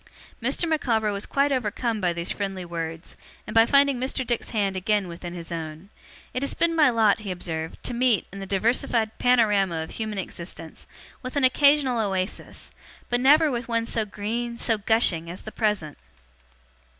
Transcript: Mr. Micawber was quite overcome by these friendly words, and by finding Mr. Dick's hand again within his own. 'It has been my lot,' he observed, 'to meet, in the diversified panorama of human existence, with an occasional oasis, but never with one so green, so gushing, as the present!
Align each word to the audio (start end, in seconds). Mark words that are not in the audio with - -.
Mr. 0.41 0.67
Micawber 0.67 1.11
was 1.11 1.27
quite 1.27 1.51
overcome 1.51 2.01
by 2.01 2.11
these 2.11 2.31
friendly 2.31 2.65
words, 2.65 3.15
and 3.45 3.53
by 3.53 3.67
finding 3.67 3.99
Mr. 3.99 4.25
Dick's 4.25 4.49
hand 4.49 4.75
again 4.75 5.07
within 5.07 5.35
his 5.35 5.51
own. 5.51 5.89
'It 6.33 6.41
has 6.41 6.55
been 6.55 6.75
my 6.75 6.89
lot,' 6.89 7.19
he 7.19 7.29
observed, 7.29 7.77
'to 7.83 7.93
meet, 7.93 8.25
in 8.33 8.39
the 8.39 8.47
diversified 8.47 9.15
panorama 9.19 9.79
of 9.83 9.91
human 9.91 10.17
existence, 10.17 10.87
with 11.21 11.35
an 11.35 11.43
occasional 11.43 11.99
oasis, 11.99 12.71
but 13.11 13.19
never 13.21 13.51
with 13.51 13.67
one 13.67 13.85
so 13.85 14.03
green, 14.03 14.57
so 14.57 14.79
gushing, 14.79 15.29
as 15.29 15.41
the 15.41 15.51
present! 15.51 15.99